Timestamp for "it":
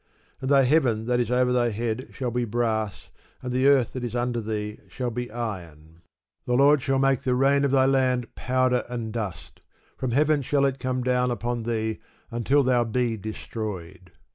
10.65-10.79